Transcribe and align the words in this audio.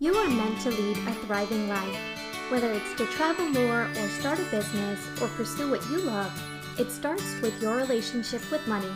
You 0.00 0.14
are 0.14 0.28
meant 0.28 0.60
to 0.60 0.70
lead 0.70 0.96
a 1.08 1.12
thriving 1.26 1.68
life. 1.68 1.98
Whether 2.50 2.70
it's 2.70 2.94
to 2.98 3.06
travel 3.06 3.46
more 3.46 3.82
or 3.82 4.08
start 4.08 4.38
a 4.38 4.44
business 4.44 5.04
or 5.20 5.26
pursue 5.26 5.68
what 5.68 5.84
you 5.90 5.98
love, 5.98 6.30
it 6.78 6.92
starts 6.92 7.40
with 7.40 7.60
your 7.60 7.74
relationship 7.74 8.48
with 8.52 8.64
money. 8.68 8.92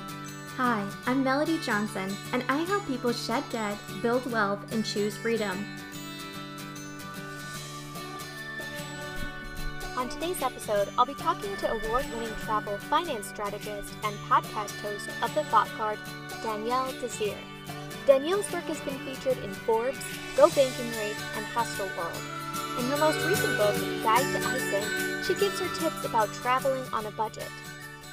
Hi, 0.57 0.87
I'm 1.07 1.25
Melody 1.25 1.59
Johnson, 1.59 2.09
and 2.33 2.45
I 2.49 2.59
help 2.59 2.87
people 2.87 3.13
shed 3.13 3.43
debt, 3.51 3.77
build 4.01 4.31
wealth, 4.31 4.61
and 4.73 4.85
choose 4.85 5.17
freedom. 5.17 5.67
On 9.97 10.09
today's 10.09 10.41
episode, 10.41 10.89
I'll 10.97 11.05
be 11.05 11.15
talking 11.15 11.57
to 11.57 11.73
award 11.73 12.07
winning 12.15 12.37
travel 12.45 12.79
finance 12.79 13.27
strategist 13.27 13.93
and 14.05 14.17
podcast 14.31 14.81
host 14.81 15.09
of 15.21 15.35
The 15.35 15.43
Thought 15.51 15.67
Card, 15.77 15.99
Danielle 16.45 16.93
Desir. 17.01 17.35
Danielle's 18.07 18.51
work 18.53 18.65
has 18.65 18.81
been 18.81 18.99
featured 19.01 19.39
in 19.45 19.53
Forbes, 19.53 19.99
Go 20.37 20.49
Banking 20.51 20.91
Rate, 20.99 21.17
and 21.37 21.47
Hostel 21.47 21.87
World. 21.97 22.19
In 22.79 22.87
her 22.87 22.97
most 22.97 23.25
recent 23.25 23.57
book, 23.57 23.75
Guide 24.03 24.27
to 24.33 24.49
Iceland, 24.49 25.25
she 25.25 25.35
gives 25.35 25.61
her 25.61 25.69
tips 25.79 26.05
about 26.05 26.33
traveling 26.33 26.83
on 26.93 27.07
a 27.07 27.13
budget. 27.13 27.49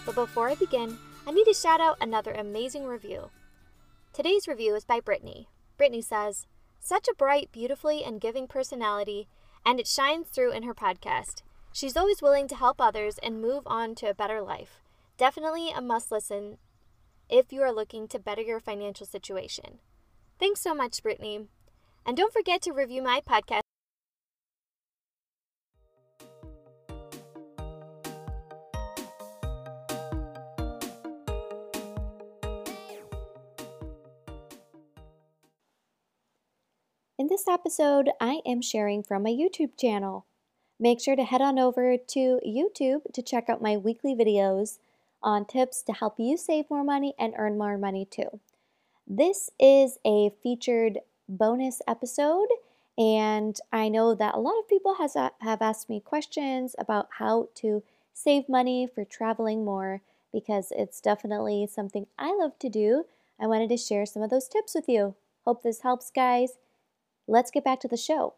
But 0.06 0.14
before 0.14 0.48
I 0.48 0.56
begin, 0.56 1.00
I 1.26 1.32
need 1.32 1.46
to 1.46 1.54
shout 1.56 1.82
out 1.82 1.98
another 2.00 2.32
amazing 2.32 2.86
review. 2.86 3.32
Today's 4.14 4.48
review 4.48 4.76
is 4.76 4.86
by 4.86 5.00
Brittany. 5.00 5.48
Brittany 5.78 6.02
says, 6.04 6.46
Such 6.80 7.08
a 7.08 7.16
bright, 7.16 7.52
beautifully, 7.52 8.04
and 8.04 8.22
giving 8.22 8.48
personality, 8.48 9.28
and 9.66 9.80
it 9.80 9.88
shines 9.88 10.28
through 10.28 10.52
in 10.52 10.64
her 10.64 10.76
podcast. 10.76 11.42
She's 11.74 11.98
always 11.98 12.22
willing 12.22 12.48
to 12.50 12.56
help 12.56 12.80
others 12.80 13.18
and 13.24 13.42
move 13.42 13.64
on 13.66 13.96
to 13.96 14.10
a 14.10 14.14
better 14.14 14.42
life. 14.42 14.82
Definitely 15.18 15.72
a 15.72 15.82
must 15.82 16.12
listen 16.12 16.58
if 17.30 17.54
you 17.54 17.62
are 17.62 17.72
looking 17.72 18.08
to 18.08 18.20
better 18.20 18.42
your 18.42 18.60
financial 18.60 19.06
situation. 19.06 19.80
Thanks 20.40 20.62
so 20.62 20.74
much, 20.74 21.04
Brittany. 21.04 21.48
And 22.06 22.18
don't 22.18 22.34
forget 22.34 22.62
to 22.64 22.72
review 22.72 23.04
my 23.04 23.22
podcast. 23.22 23.62
In 37.20 37.28
this 37.28 37.50
episode, 37.50 38.10
I 38.22 38.40
am 38.46 38.62
sharing 38.62 39.04
from 39.04 39.24
my 39.24 39.30
YouTube 39.30 39.78
channel. 39.78 40.26
Make 40.80 41.02
sure 41.02 41.18
to 41.18 41.26
head 41.26 41.42
on 41.42 41.60
over 41.60 41.98
to 41.98 42.40
YouTube 42.48 43.02
to 43.14 43.22
check 43.22 43.50
out 43.50 43.62
my 43.62 43.76
weekly 43.76 44.16
videos 44.16 44.80
on 45.22 45.46
tips 45.46 45.82
to 45.84 45.94
help 45.94 46.16
you 46.18 46.38
save 46.38 46.70
more 46.70 46.84
money 46.84 47.14
and 47.20 47.34
earn 47.38 47.58
more 47.58 47.78
money 47.78 48.06
too. 48.06 48.40
This 49.08 49.50
is 49.60 49.98
a 50.06 50.32
featured 50.44 51.00
bonus 51.28 51.82
episode, 51.88 52.48
and 52.98 53.58
I 53.72 53.90
know 53.90 54.14
that 54.16 54.36
a 54.36 54.40
lot 54.40 54.60
of 54.60 54.68
people 54.68 54.96
has, 54.96 55.16
uh, 55.16 55.30
have 55.42 55.62
asked 55.62 55.90
me 55.90 56.00
questions 56.00 56.76
about 56.78 57.10
how 57.18 57.50
to 57.56 57.84
save 58.14 58.50
money 58.50 58.88
for 58.94 59.06
traveling 59.06 59.64
more 59.66 60.02
because 60.32 60.72
it's 60.76 61.02
definitely 61.02 61.68
something 61.68 62.08
I 62.18 62.36
love 62.36 62.60
to 62.60 62.70
do. 62.70 63.06
I 63.40 63.48
wanted 63.48 63.70
to 63.70 63.78
share 63.78 64.06
some 64.06 64.22
of 64.22 64.30
those 64.30 64.48
tips 64.48 64.76
with 64.76 64.88
you. 64.88 65.16
Hope 65.46 65.64
this 65.64 65.82
helps, 65.82 66.12
guys. 66.12 66.54
Let's 67.28 67.52
get 67.52 67.64
back 67.64 67.80
to 67.82 67.88
the 67.88 67.98
show. 67.98 68.34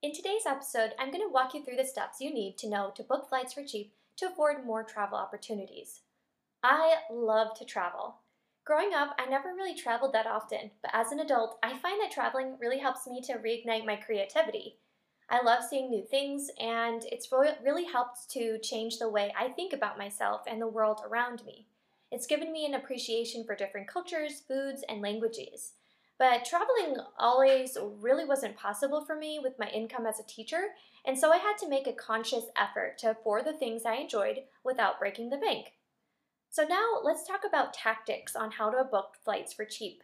In 0.00 0.12
today's 0.12 0.46
episode, 0.46 0.92
I'm 0.96 1.10
going 1.10 1.26
to 1.26 1.32
walk 1.32 1.54
you 1.54 1.64
through 1.64 1.74
the 1.74 1.84
steps 1.84 2.20
you 2.20 2.32
need 2.32 2.56
to 2.58 2.68
know 2.68 2.92
to 2.94 3.02
book 3.02 3.28
flights 3.28 3.54
for 3.54 3.64
cheap 3.64 3.94
to 4.18 4.26
afford 4.26 4.64
more 4.64 4.84
travel 4.84 5.18
opportunities. 5.18 6.02
I 6.62 6.98
love 7.10 7.58
to 7.58 7.64
travel. 7.64 8.18
Growing 8.64 8.94
up, 8.94 9.16
I 9.18 9.26
never 9.26 9.48
really 9.56 9.74
traveled 9.74 10.12
that 10.12 10.28
often, 10.28 10.70
but 10.82 10.92
as 10.94 11.10
an 11.10 11.18
adult, 11.18 11.58
I 11.64 11.76
find 11.76 12.00
that 12.00 12.12
traveling 12.12 12.58
really 12.60 12.78
helps 12.78 13.08
me 13.08 13.20
to 13.22 13.38
reignite 13.38 13.86
my 13.86 13.96
creativity. 13.96 14.76
I 15.28 15.42
love 15.42 15.64
seeing 15.68 15.90
new 15.90 16.04
things, 16.04 16.48
and 16.60 17.02
it's 17.10 17.32
really 17.32 17.84
helped 17.86 18.30
to 18.30 18.60
change 18.60 19.00
the 19.00 19.08
way 19.08 19.34
I 19.36 19.48
think 19.48 19.72
about 19.72 19.98
myself 19.98 20.42
and 20.46 20.62
the 20.62 20.68
world 20.68 21.00
around 21.04 21.44
me. 21.44 21.66
It's 22.12 22.28
given 22.28 22.52
me 22.52 22.64
an 22.64 22.74
appreciation 22.74 23.42
for 23.44 23.56
different 23.56 23.88
cultures, 23.88 24.42
foods, 24.46 24.84
and 24.88 25.02
languages. 25.02 25.72
But 26.18 26.44
traveling 26.44 26.96
always 27.16 27.78
really 28.00 28.24
wasn't 28.24 28.56
possible 28.56 29.04
for 29.04 29.16
me 29.16 29.38
with 29.40 29.58
my 29.58 29.68
income 29.68 30.04
as 30.04 30.18
a 30.18 30.24
teacher, 30.24 30.74
and 31.06 31.16
so 31.16 31.32
I 31.32 31.36
had 31.36 31.56
to 31.58 31.68
make 31.68 31.86
a 31.86 31.92
conscious 31.92 32.46
effort 32.56 32.98
to 32.98 33.10
afford 33.10 33.44
the 33.44 33.52
things 33.52 33.82
I 33.86 33.94
enjoyed 33.94 34.40
without 34.64 34.98
breaking 34.98 35.30
the 35.30 35.36
bank. 35.36 35.74
So 36.50 36.64
now 36.64 36.98
let's 37.04 37.26
talk 37.26 37.42
about 37.46 37.72
tactics 37.72 38.34
on 38.34 38.50
how 38.50 38.70
to 38.70 38.82
book 38.82 39.14
flights 39.24 39.52
for 39.52 39.64
cheap. 39.64 40.02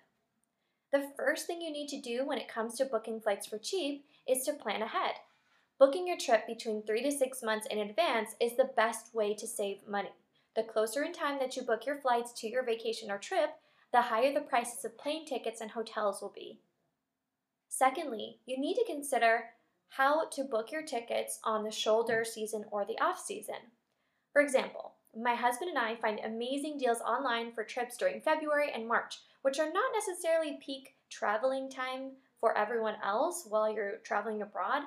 The 0.92 1.10
first 1.16 1.48
thing 1.48 1.60
you 1.60 1.72
need 1.72 1.88
to 1.88 2.00
do 2.00 2.24
when 2.24 2.38
it 2.38 2.46
comes 2.46 2.76
to 2.76 2.84
booking 2.84 3.20
flights 3.20 3.48
for 3.48 3.58
cheap 3.58 4.04
is 4.28 4.44
to 4.44 4.52
plan 4.52 4.82
ahead. 4.82 5.14
Booking 5.80 6.06
your 6.06 6.16
trip 6.16 6.46
between 6.46 6.82
three 6.82 7.02
to 7.02 7.10
six 7.10 7.42
months 7.42 7.66
in 7.68 7.78
advance 7.78 8.36
is 8.40 8.56
the 8.56 8.70
best 8.76 9.12
way 9.12 9.34
to 9.34 9.46
save 9.48 9.88
money. 9.88 10.12
The 10.54 10.62
closer 10.62 11.02
in 11.02 11.12
time 11.12 11.40
that 11.40 11.56
you 11.56 11.62
book 11.62 11.84
your 11.84 11.96
flights 11.96 12.32
to 12.40 12.48
your 12.48 12.62
vacation 12.62 13.10
or 13.10 13.18
trip, 13.18 13.50
the 13.94 14.02
higher 14.02 14.34
the 14.34 14.40
prices 14.40 14.84
of 14.84 14.98
plane 14.98 15.24
tickets 15.24 15.60
and 15.60 15.70
hotels 15.70 16.20
will 16.20 16.32
be. 16.34 16.58
Secondly, 17.68 18.40
you 18.44 18.58
need 18.58 18.74
to 18.74 18.84
consider 18.84 19.44
how 19.90 20.28
to 20.30 20.42
book 20.42 20.72
your 20.72 20.82
tickets 20.82 21.38
on 21.44 21.62
the 21.62 21.70
shoulder 21.70 22.24
season 22.24 22.64
or 22.72 22.84
the 22.84 23.00
off 23.00 23.24
season. 23.24 23.70
For 24.32 24.42
example, 24.42 24.94
my 25.16 25.36
husband 25.36 25.70
and 25.70 25.78
I 25.78 25.94
find 25.94 26.18
amazing 26.18 26.76
deals 26.76 27.00
online 27.02 27.52
for 27.52 27.62
trips 27.62 27.96
during 27.96 28.20
February 28.20 28.72
and 28.74 28.88
March, 28.88 29.20
which 29.42 29.60
are 29.60 29.72
not 29.72 29.92
necessarily 29.94 30.58
peak 30.60 30.96
traveling 31.08 31.70
time 31.70 32.14
for 32.40 32.58
everyone 32.58 32.96
else 33.00 33.46
while 33.48 33.72
you're 33.72 33.98
traveling 34.02 34.42
abroad. 34.42 34.82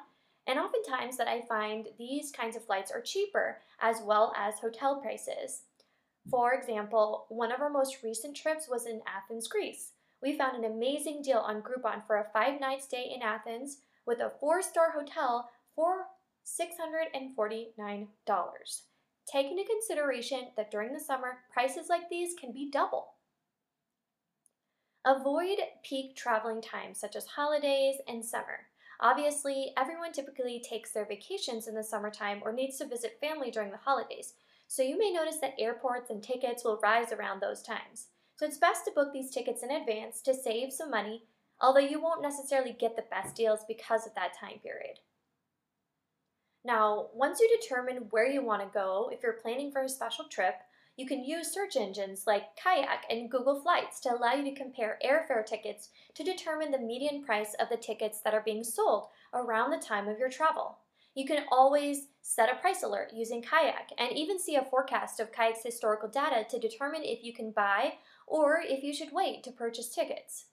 And 0.47 0.59
oftentimes 0.59 1.16
that 1.16 1.29
I 1.29 1.45
find 1.47 1.88
these 1.97 2.31
kinds 2.31 2.57
of 2.57 2.66
flights 2.66 2.91
are 2.91 3.00
cheaper 3.00 3.59
as 3.79 4.01
well 4.03 4.34
as 4.35 4.59
hotel 4.59 5.00
prices. 5.00 5.62
For 6.30 6.54
example, 6.54 7.26
one 7.30 7.52
of 7.52 7.62
our 7.62 7.70
most 7.70 8.04
recent 8.04 8.36
trips 8.36 8.68
was 8.70 8.86
in 8.86 9.02
Athens, 9.08 9.48
Greece. 9.48 9.94
We 10.22 10.38
found 10.38 10.58
an 10.58 10.70
amazing 10.70 11.22
deal 11.22 11.40
on 11.40 11.62
Groupon 11.62 12.06
for 12.06 12.18
a 12.18 12.28
five 12.34 12.60
night 12.60 12.84
stay 12.84 13.12
in 13.14 13.22
Athens 13.22 13.78
with 14.06 14.20
a 14.20 14.34
four 14.40 14.62
star 14.62 14.92
hotel 14.92 15.50
for 15.76 16.08
$649. 16.46 18.08
Take 19.32 19.52
into 19.52 19.64
consideration 19.66 20.48
that 20.56 20.72
during 20.72 20.94
the 20.94 21.00
summer, 21.00 21.40
prices 21.52 21.88
like 21.90 22.10
these 22.10 22.34
can 22.34 22.52
be 22.52 22.70
double. 22.72 23.14
Avoid 25.06 25.60
peak 25.84 26.16
traveling 26.16 26.62
times 26.62 27.00
such 27.00 27.16
as 27.16 27.26
holidays 27.26 27.98
and 28.08 28.26
summer. 28.26 28.68
Obviously, 29.00 29.74
everyone 29.78 30.12
typically 30.12 30.60
takes 30.68 30.92
their 30.92 31.06
vacations 31.06 31.68
in 31.68 31.76
the 31.76 31.84
summertime 31.84 32.42
or 32.44 32.52
needs 32.52 32.78
to 32.78 32.88
visit 32.88 33.20
family 33.22 33.52
during 33.52 33.72
the 33.72 33.78
holidays, 33.78 34.34
so 34.68 34.84
you 34.84 34.98
may 34.98 35.12
notice 35.12 35.38
that 35.38 35.56
airports 35.58 36.10
and 36.10 36.22
tickets 36.22 36.64
will 36.64 36.80
rise 36.84 37.12
around 37.12 37.42
those 37.42 37.62
times. 37.62 38.08
So 38.36 38.46
it's 38.46 38.58
best 38.58 38.86
to 38.86 38.92
book 38.92 39.14
these 39.14 39.32
tickets 39.32 39.64
in 39.64 39.72
advance 39.72 40.22
to 40.22 40.34
save 40.34 40.72
some 40.72 40.92
money, 40.92 41.24
although 41.60 41.80
you 41.80 42.02
won't 42.02 42.22
necessarily 42.22 42.76
get 42.78 42.96
the 42.96 43.06
best 43.10 43.36
deals 43.36 43.62
because 43.68 44.06
of 44.06 44.14
that 44.16 44.38
time 44.40 44.60
period. 44.62 45.00
Now, 46.64 47.08
once 47.14 47.40
you 47.40 47.58
determine 47.62 48.08
where 48.10 48.30
you 48.30 48.44
want 48.44 48.62
to 48.62 48.68
go, 48.74 49.10
if 49.12 49.24
you're 49.24 49.40
planning 49.42 49.72
for 49.72 49.84
a 49.84 49.90
special 49.90 50.26
trip, 50.26 50.56
you 50.98 51.06
can 51.06 51.24
use 51.24 51.54
search 51.54 51.78
engines 51.78 52.24
like 52.28 52.56
Kayak 52.62 53.06
and 53.10 53.32
Google 53.32 53.62
Flights 53.62 54.00
to 54.02 54.14
allow 54.14 54.34
you 54.34 54.44
to 54.44 54.60
compare 54.60 55.00
airfare 55.06 55.46
tickets 55.46 55.90
to 56.16 56.24
determine 56.24 56.72
the 56.72 56.80
median 56.80 57.24
price 57.24 57.56
of 57.60 57.70
the 57.70 57.78
tickets 57.78 58.20
that 58.22 58.34
are 58.34 58.42
being 58.42 58.64
sold 58.64 59.08
around 59.34 59.72
the 59.72 59.78
time 59.78 60.08
of 60.08 60.20
your 60.20 60.30
travel. 60.30 60.80
You 61.18 61.26
can 61.26 61.46
always 61.52 62.10
set 62.22 62.48
a 62.48 62.58
price 62.58 62.84
alert 62.84 63.10
using 63.12 63.42
Kayak 63.42 63.90
and 63.98 64.12
even 64.16 64.38
see 64.40 64.56
a 64.56 64.64
forecast 64.64 65.19
of 65.19 65.31
Kayak's 65.31 65.64
historical 65.64 66.08
data 66.08 66.46
to 66.48 66.60
determine 66.60 67.02
if 67.04 67.24
you 67.24 67.34
can 67.34 67.50
buy 67.50 67.96
or 68.28 68.62
if 68.64 68.84
you 68.84 68.94
should 68.94 69.12
wait 69.12 69.44
to 69.44 69.52
purchase 69.52 69.90
tickets. 69.90 70.46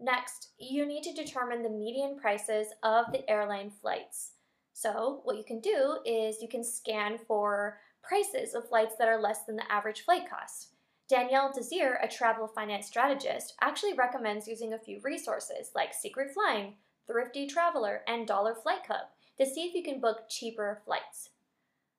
Next, 0.00 0.52
you 0.58 0.86
need 0.86 1.02
to 1.02 1.12
determine 1.12 1.62
the 1.62 1.68
median 1.68 2.18
prices 2.18 2.68
of 2.82 3.12
the 3.12 3.28
airline 3.30 3.70
flights. 3.70 4.30
So, 4.72 5.20
what 5.24 5.36
you 5.36 5.44
can 5.44 5.60
do 5.60 5.98
is 6.06 6.40
you 6.40 6.48
can 6.48 6.64
scan 6.64 7.18
for 7.18 7.80
prices 8.02 8.54
of 8.54 8.66
flights 8.66 8.94
that 8.98 9.08
are 9.08 9.20
less 9.20 9.44
than 9.44 9.56
the 9.56 9.70
average 9.70 10.06
flight 10.06 10.22
cost. 10.30 10.68
Danielle 11.06 11.52
Desir, 11.52 11.98
a 12.02 12.08
travel 12.08 12.46
finance 12.46 12.86
strategist, 12.86 13.56
actually 13.60 13.92
recommends 13.92 14.48
using 14.48 14.72
a 14.72 14.78
few 14.78 15.00
resources 15.04 15.72
like 15.74 15.92
Secret 15.92 16.32
Flying, 16.32 16.76
Thrifty 17.06 17.46
Traveler, 17.46 18.00
and 18.06 18.26
Dollar 18.26 18.54
Flight 18.54 18.84
Club 18.84 19.08
to 19.38 19.46
see 19.46 19.62
if 19.62 19.74
you 19.74 19.82
can 19.82 20.00
book 20.00 20.28
cheaper 20.28 20.82
flights. 20.84 21.30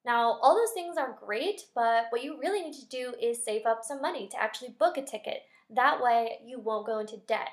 Now, 0.06 0.39
all 0.41 0.56
those 0.56 0.74
things 0.74 0.97
are 0.97 1.18
great, 1.19 1.62
but 1.75 2.06
what 2.09 2.24
you 2.24 2.39
really 2.39 2.62
need 2.62 2.80
to 2.80 2.88
do 2.88 3.13
is 3.21 3.44
save 3.44 3.65
up 3.65 3.83
some 3.83 4.01
money 4.01 4.27
to 4.30 4.41
actually 4.41 4.75
book 4.80 4.97
a 4.97 5.03
ticket. 5.03 5.44
That 5.69 6.01
way, 6.01 6.39
you 6.45 6.59
won't 6.59 6.88
go 6.88 7.00
into 7.00 7.18
debt. 7.27 7.50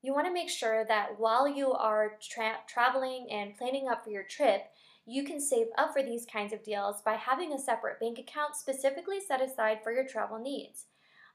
You 0.00 0.14
want 0.14 0.26
to 0.26 0.32
make 0.32 0.48
sure 0.48 0.84
that 0.84 1.18
while 1.18 1.48
you 1.48 1.72
are 1.72 2.18
tra- 2.22 2.60
traveling 2.68 3.26
and 3.30 3.56
planning 3.56 3.88
up 3.88 4.04
for 4.04 4.10
your 4.10 4.22
trip, 4.22 4.62
you 5.06 5.24
can 5.24 5.40
save 5.40 5.66
up 5.76 5.92
for 5.92 6.02
these 6.02 6.26
kinds 6.26 6.52
of 6.52 6.62
deals 6.62 7.02
by 7.02 7.14
having 7.14 7.52
a 7.52 7.58
separate 7.58 7.98
bank 7.98 8.18
account 8.18 8.54
specifically 8.54 9.18
set 9.20 9.42
aside 9.42 9.78
for 9.82 9.90
your 9.90 10.06
travel 10.06 10.38
needs. 10.38 10.84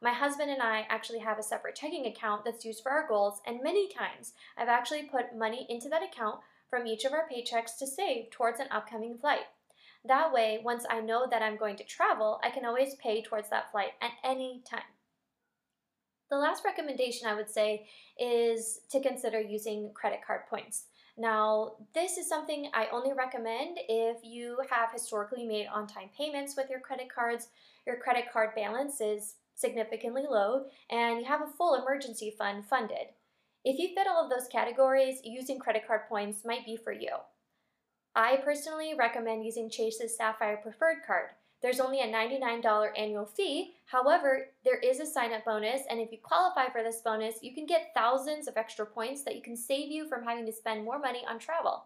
My 0.02 0.12
husband 0.12 0.50
and 0.50 0.62
I 0.62 0.86
actually 0.90 1.20
have 1.20 1.40
a 1.40 1.44
separate 1.44 1.76
checking 1.76 2.06
account 2.06 2.46
that's 2.46 2.66
used 2.66 2.84
for 2.84 2.92
our 2.92 3.08
goals, 3.08 3.42
and 3.46 3.64
many 3.64 3.90
times 3.90 4.34
I've 4.58 4.68
actually 4.70 5.04
put 5.04 5.36
money 5.36 5.66
into 5.70 5.90
that 5.90 6.04
account 6.04 6.40
from 6.74 6.88
each 6.88 7.06
of 7.06 7.14
our 7.14 7.28
paychecks 7.32 7.78
to 7.78 7.86
save 7.86 8.32
towards 8.32 8.60
an 8.60 8.66
upcoming 8.72 9.16
flight. 9.16 9.46
That 10.06 10.34
way, 10.34 10.60
once 10.64 10.88
I 10.90 11.02
know 11.02 11.28
that 11.30 11.44
I'm 11.44 11.56
going 11.56 11.76
to 11.76 11.84
travel, 11.84 12.40
I 12.44 12.50
can 12.50 12.66
always 12.66 12.96
pay 12.96 13.22
towards 13.22 13.48
that 13.52 13.72
flight 13.72 13.92
at 14.02 14.10
any 14.24 14.64
time. 14.68 14.82
The 16.32 16.38
last 16.38 16.66
recommendation 16.66 17.28
I 17.28 17.36
would 17.36 17.52
say 17.52 17.86
is 18.20 18.80
to 18.90 19.00
consider 19.00 19.40
using 19.40 19.92
credit 19.94 20.22
card 20.26 20.48
points. 20.50 20.86
Now, 21.16 21.74
this 21.94 22.18
is 22.18 22.28
something 22.28 22.72
I 22.74 22.88
only 22.92 23.14
recommend 23.14 23.78
if 23.88 24.18
you 24.24 24.58
have 24.72 24.92
historically 24.92 25.46
made 25.46 25.68
on 25.68 25.86
time 25.86 26.10
payments 26.18 26.56
with 26.58 26.72
your 26.72 26.80
credit 26.80 27.14
cards, 27.14 27.50
your 27.86 27.98
credit 27.98 28.26
card 28.34 28.56
balance 28.56 29.00
is 29.00 29.36
significantly 29.54 30.24
low, 30.28 30.66
and 30.90 31.20
you 31.20 31.26
have 31.26 31.42
a 31.44 31.54
full 31.56 31.76
emergency 31.76 32.34
fund 32.36 32.66
funded. 32.66 33.10
If 33.66 33.80
you 33.80 33.96
fit 33.96 34.08
all 34.08 34.24
of 34.24 34.30
those 34.30 34.50
categories, 34.50 35.22
using 35.24 35.58
credit 35.58 35.88
card 35.88 36.02
points 36.10 36.44
might 36.44 36.66
be 36.66 36.76
for 36.76 36.92
you. 36.92 37.12
I 38.14 38.38
personally 38.38 38.94
recommend 38.98 39.46
using 39.46 39.70
Chase's 39.70 40.18
Sapphire 40.18 40.58
Preferred 40.58 40.98
Card. 41.08 41.30
There's 41.62 41.80
only 41.80 42.02
a 42.02 42.12
$99 42.12 42.92
annual 42.98 43.26
fee. 43.26 43.76
However, 43.86 44.48
there 44.66 44.80
is 44.80 45.00
a 45.00 45.06
sign 45.06 45.32
up 45.32 45.46
bonus, 45.46 45.84
and 45.90 46.02
if 46.02 46.12
you 46.12 46.18
qualify 46.22 46.70
for 46.70 46.84
this 46.84 47.00
bonus, 47.00 47.42
you 47.42 47.54
can 47.54 47.66
get 47.66 47.94
thousands 47.96 48.50
of 48.50 48.58
extra 48.58 48.86
points 48.86 49.24
that 49.24 49.36
you 49.38 49.42
can 49.42 49.56
save 49.56 49.90
you 49.90 50.10
from 50.10 50.26
having 50.26 50.46
to 50.46 50.52
spend 50.52 50.84
more 50.84 51.00
money 51.00 51.22
on 51.26 51.40
travel. 51.40 51.86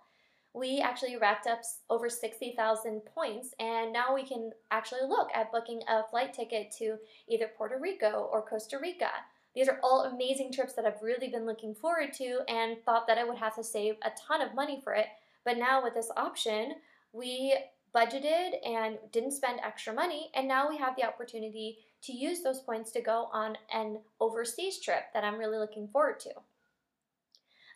We 0.53 0.79
actually 0.79 1.15
racked 1.17 1.45
up 1.45 1.61
over 1.91 2.09
60,000 2.09 3.01
points, 3.13 3.53
and 3.59 3.93
now 3.93 4.15
we 4.15 4.23
can 4.23 4.49
actually 4.71 5.07
look 5.07 5.29
at 5.35 5.51
booking 5.51 5.83
a 5.87 6.03
flight 6.09 6.33
ticket 6.33 6.71
to 6.79 6.97
either 7.27 7.51
Puerto 7.55 7.77
Rico 7.79 8.27
or 8.31 8.41
Costa 8.41 8.79
Rica. 8.81 9.11
These 9.57 9.69
are 9.69 9.79
all 9.81 10.03
amazing 10.03 10.51
trips 10.51 10.73
that 10.73 10.85
I've 10.85 11.01
really 11.01 11.29
been 11.29 11.47
looking 11.47 11.73
forward 11.73 12.13
to 12.13 12.41
and 12.47 12.77
thought 12.85 13.07
that 13.07 13.17
I 13.17 13.23
would 13.23 13.39
have 13.39 13.55
to 13.55 13.63
save 13.63 13.95
a 14.03 14.11
ton 14.11 14.39
of 14.39 14.53
money 14.53 14.79
for 14.83 14.93
it. 14.93 15.07
But 15.43 15.57
now 15.57 15.83
with 15.83 15.95
this 15.95 16.11
option, 16.15 16.75
we 17.11 17.57
budgeted 17.95 18.51
and 18.63 18.99
didn't 19.11 19.31
spend 19.31 19.59
extra 19.65 19.93
money, 19.93 20.29
and 20.35 20.47
now 20.47 20.69
we 20.69 20.77
have 20.77 20.95
the 20.95 21.07
opportunity 21.07 21.79
to 22.03 22.13
use 22.13 22.43
those 22.43 22.59
points 22.59 22.91
to 22.91 23.01
go 23.01 23.29
on 23.33 23.57
an 23.73 23.97
overseas 24.19 24.79
trip 24.79 25.05
that 25.15 25.23
I'm 25.23 25.39
really 25.39 25.57
looking 25.57 25.87
forward 25.87 26.19
to. 26.19 26.33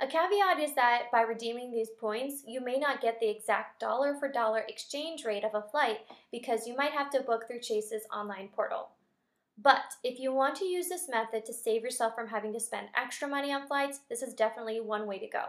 A 0.01 0.05
caveat 0.05 0.59
is 0.59 0.75
that 0.75 1.05
by 1.11 1.21
redeeming 1.21 1.71
these 1.71 1.89
points, 1.99 2.43
you 2.45 2.61
may 2.61 2.77
not 2.77 3.01
get 3.01 3.19
the 3.19 3.29
exact 3.29 3.79
dollar 3.79 4.13
for 4.19 4.31
dollar 4.31 4.59
exchange 4.67 5.25
rate 5.25 5.43
of 5.43 5.55
a 5.55 5.67
flight 5.67 6.01
because 6.31 6.67
you 6.67 6.75
might 6.75 6.91
have 6.91 7.09
to 7.09 7.21
book 7.21 7.47
through 7.47 7.61
Chase's 7.61 8.03
online 8.13 8.49
portal. 8.55 8.89
But 9.57 9.93
if 10.03 10.19
you 10.19 10.33
want 10.33 10.55
to 10.57 10.65
use 10.65 10.87
this 10.87 11.09
method 11.09 11.45
to 11.45 11.53
save 11.53 11.83
yourself 11.83 12.15
from 12.15 12.27
having 12.27 12.53
to 12.53 12.59
spend 12.59 12.87
extra 12.95 13.27
money 13.27 13.53
on 13.53 13.67
flights, 13.67 13.99
this 14.09 14.21
is 14.21 14.33
definitely 14.33 14.79
one 14.79 15.07
way 15.07 15.19
to 15.19 15.27
go. 15.27 15.43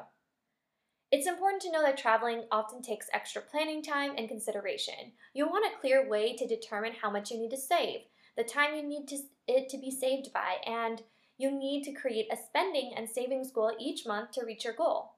It's 1.11 1.27
important 1.27 1.61
to 1.63 1.71
know 1.71 1.83
that 1.83 1.99
traveling 1.99 2.45
often 2.51 2.81
takes 2.81 3.09
extra 3.13 3.43
planning 3.43 3.83
time 3.83 4.13
and 4.17 4.29
consideration. 4.29 5.13
You'll 5.35 5.51
want 5.51 5.67
a 5.67 5.79
clear 5.79 6.09
way 6.09 6.35
to 6.37 6.47
determine 6.47 6.95
how 7.01 7.11
much 7.11 7.31
you 7.31 7.39
need 7.39 7.51
to 7.51 7.57
save, 7.59 8.01
the 8.37 8.45
time 8.45 8.75
you 8.75 8.83
need 8.83 9.09
to, 9.09 9.19
it 9.47 9.69
to 9.69 9.79
be 9.79 9.91
saved 9.91 10.33
by, 10.33 10.57
and 10.67 11.03
you 11.37 11.51
need 11.51 11.85
to 11.85 11.93
create 11.93 12.29
a 12.33 12.37
spending 12.37 12.93
and 12.97 13.09
savings 13.09 13.53
goal 13.53 13.73
each 13.79 14.07
month 14.07 14.31
to 14.33 14.45
reach 14.45 14.65
your 14.65 14.73
goal. 14.73 15.17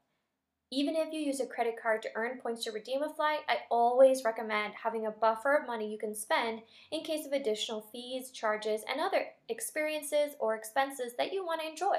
Even 0.74 0.96
if 0.96 1.12
you 1.12 1.20
use 1.20 1.38
a 1.38 1.46
credit 1.46 1.80
card 1.80 2.02
to 2.02 2.10
earn 2.16 2.40
points 2.40 2.64
to 2.64 2.72
redeem 2.72 3.04
a 3.04 3.08
flight, 3.08 3.38
I 3.48 3.58
always 3.70 4.24
recommend 4.24 4.74
having 4.74 5.06
a 5.06 5.12
buffer 5.12 5.54
of 5.54 5.68
money 5.68 5.88
you 5.88 5.98
can 5.98 6.16
spend 6.16 6.62
in 6.90 7.04
case 7.04 7.24
of 7.24 7.32
additional 7.32 7.86
fees, 7.92 8.32
charges, 8.32 8.82
and 8.90 9.00
other 9.00 9.26
experiences 9.48 10.34
or 10.40 10.56
expenses 10.56 11.12
that 11.16 11.32
you 11.32 11.46
want 11.46 11.60
to 11.60 11.68
enjoy. 11.68 11.98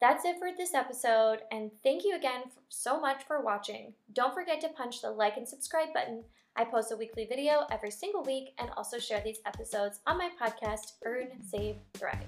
That's 0.00 0.24
it 0.24 0.38
for 0.38 0.48
this 0.56 0.72
episode, 0.72 1.40
and 1.52 1.70
thank 1.82 2.02
you 2.02 2.16
again 2.16 2.44
so 2.70 2.98
much 2.98 3.24
for 3.24 3.42
watching. 3.42 3.92
Don't 4.14 4.32
forget 4.32 4.62
to 4.62 4.70
punch 4.70 5.02
the 5.02 5.10
like 5.10 5.36
and 5.36 5.46
subscribe 5.46 5.92
button. 5.92 6.24
I 6.56 6.64
post 6.64 6.92
a 6.92 6.96
weekly 6.96 7.26
video 7.26 7.66
every 7.70 7.90
single 7.90 8.24
week 8.24 8.54
and 8.58 8.70
also 8.74 8.98
share 8.98 9.20
these 9.22 9.40
episodes 9.44 10.00
on 10.06 10.16
my 10.16 10.30
podcast, 10.40 10.92
Earn, 11.04 11.28
Save, 11.46 11.76
Thrive. 11.92 12.24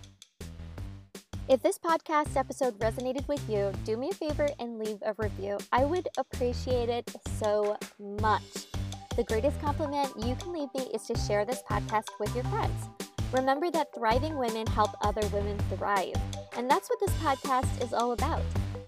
If 1.48 1.60
this 1.60 1.76
podcast 1.76 2.36
episode 2.36 2.78
resonated 2.78 3.26
with 3.26 3.46
you, 3.50 3.72
do 3.84 3.96
me 3.96 4.10
a 4.10 4.14
favor 4.14 4.48
and 4.60 4.78
leave 4.78 5.02
a 5.04 5.12
review. 5.18 5.58
I 5.72 5.84
would 5.84 6.08
appreciate 6.16 6.88
it 6.88 7.10
so 7.36 7.76
much. 7.98 8.68
The 9.16 9.24
greatest 9.24 9.60
compliment 9.60 10.12
you 10.24 10.36
can 10.36 10.52
leave 10.52 10.72
me 10.74 10.82
is 10.94 11.02
to 11.06 11.18
share 11.18 11.44
this 11.44 11.62
podcast 11.68 12.06
with 12.20 12.32
your 12.36 12.44
friends. 12.44 12.88
Remember 13.32 13.72
that 13.72 13.92
thriving 13.92 14.38
women 14.38 14.66
help 14.68 14.90
other 15.02 15.26
women 15.28 15.58
thrive. 15.76 16.14
And 16.56 16.70
that's 16.70 16.88
what 16.88 17.00
this 17.00 17.14
podcast 17.16 17.82
is 17.82 17.92
all 17.92 18.12
about. 18.12 18.42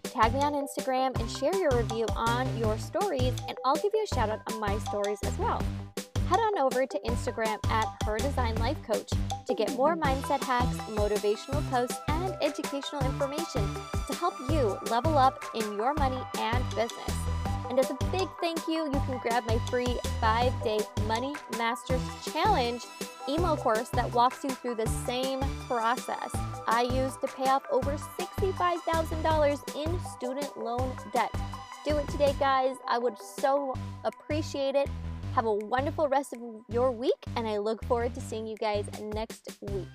Tag 0.05 0.33
me 0.33 0.41
on 0.41 0.53
Instagram 0.53 1.19
and 1.19 1.29
share 1.29 1.55
your 1.57 1.77
review 1.77 2.07
on 2.15 2.57
your 2.57 2.79
stories, 2.79 3.35
and 3.49 3.59
I'll 3.65 3.75
give 3.75 3.93
you 3.93 4.05
a 4.05 4.15
shout 4.15 4.31
out 4.31 4.41
on 4.53 4.61
my 4.61 4.79
stories 4.79 5.19
as 5.25 5.37
well. 5.39 5.61
Head 6.35 6.41
on 6.41 6.59
over 6.59 6.85
to 6.85 7.01
Instagram 7.07 7.65
at 7.71 7.87
Her 8.05 8.19
Designed 8.19 8.59
Life 8.59 8.83
Coach 8.85 9.09
to 9.47 9.55
get 9.55 9.71
more 9.77 9.97
mindset 9.97 10.43
hacks, 10.43 10.77
motivational 10.89 11.63
posts, 11.71 11.97
and 12.09 12.35
educational 12.43 13.05
information 13.05 13.65
to 14.09 14.15
help 14.17 14.35
you 14.51 14.77
level 14.91 15.17
up 15.17 15.45
in 15.55 15.63
your 15.77 15.95
money 15.95 16.19
and 16.41 16.65
business. 16.71 17.13
And 17.71 17.79
as 17.79 17.89
a 17.89 17.97
big 18.11 18.29
thank 18.41 18.67
you, 18.67 18.87
you 18.87 19.01
can 19.07 19.21
grab 19.23 19.45
my 19.47 19.61
free 19.71 19.97
five 20.21 20.53
day 20.65 20.81
Money 21.07 21.37
Masters 21.57 22.03
Challenge 22.25 22.83
email 23.29 23.57
course 23.57 23.91
that 23.91 24.13
walks 24.13 24.43
you 24.43 24.51
through 24.51 24.75
the 24.75 24.89
same 25.07 25.41
process 25.69 26.31
I 26.67 26.83
used 26.83 27.21
to 27.21 27.29
pay 27.29 27.49
off 27.49 27.63
over 27.71 27.97
$65,000 28.19 29.77
in 29.77 30.01
student 30.17 30.59
loan 30.59 30.97
debt. 31.13 31.33
Do 31.85 31.97
it 31.97 32.09
today, 32.09 32.35
guys. 32.41 32.75
I 32.89 32.99
would 32.99 33.21
so 33.21 33.75
appreciate 34.03 34.75
it. 34.75 34.89
Have 35.35 35.47
a 35.47 35.53
wonderful 35.53 36.09
rest 36.09 36.33
of 36.33 36.39
your 36.69 36.93
week, 36.93 37.21
and 37.35 37.49
I 37.49 37.59
look 37.59 37.85
forward 37.87 38.15
to 38.15 38.21
seeing 38.21 38.47
you 38.47 38.57
guys 38.57 38.87
next 39.01 39.59
week. 39.63 39.89